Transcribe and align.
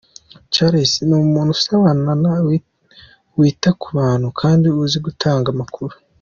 Charles 0.53 0.91
ni 1.07 1.13
umuntu 1.25 1.49
usabana, 1.57 2.11
wita 3.39 3.69
ku 3.81 3.87
bantu 3.97 4.27
kandi 4.39 4.65
uzi 4.83 4.97
gutanga 5.05 5.47
amakuru. 5.55 5.93